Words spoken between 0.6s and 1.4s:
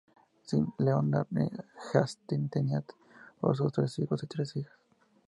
Leonard